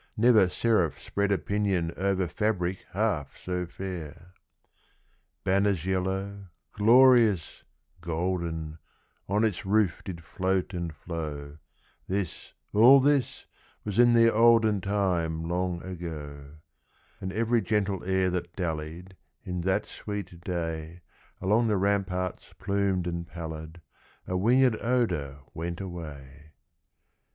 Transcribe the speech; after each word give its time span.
Never 0.17 0.49
seraph 0.49 0.97
spread 0.97 1.31
a 1.31 1.37
pinion 1.37 1.91
Over 1.95 2.27
fabric 2.27 2.85
half 2.93 3.37
so 3.37 3.67
fair! 3.67 4.33
Banners 5.43 5.85
yellow, 5.85 6.47
glorious, 6.71 7.63
golden, 8.01 8.79
On 9.29 9.43
its 9.43 9.63
roof 9.63 10.01
did 10.03 10.23
float 10.23 10.73
and 10.73 10.91
flow, 10.91 11.59
(This 12.07 12.55
all 12.73 12.99
this 12.99 13.45
was 13.85 13.99
in 13.99 14.13
the 14.13 14.33
olden 14.33 14.81
Time 14.81 15.43
long 15.47 15.83
ago), 15.83 16.55
And 17.19 17.31
every 17.31 17.61
gentle 17.61 18.03
air 18.03 18.31
that 18.31 18.55
dallied, 18.55 19.15
In 19.43 19.61
that 19.61 19.85
sweet 19.85 20.43
day, 20.43 21.01
Along 21.39 21.67
the 21.67 21.77
ramparts 21.77 22.53
plumed 22.57 23.05
and 23.05 23.27
pallid, 23.27 23.81
A 24.25 24.35
winged 24.35 24.77
odor 24.77 25.41
went 25.53 25.79
away. 25.79 26.53